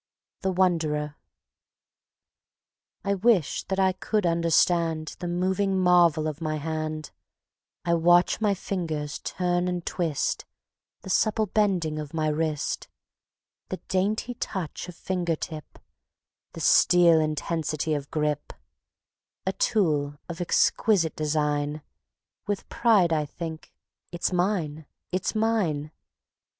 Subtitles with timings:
[0.41, 1.15] The Wonderer
[3.05, 7.11] I wish that I could understand The moving marvel of my Hand;
[7.85, 10.45] I watch my fingers turn and twist,
[11.01, 12.87] The supple bending of my wrist,
[13.69, 15.77] The dainty touch of finger tip,
[16.53, 18.53] The steel intensity of grip;
[19.45, 21.83] A tool of exquisite design,
[22.47, 23.71] With pride I think:
[24.11, 24.87] "It's mine!
[25.11, 25.91] It's mine!"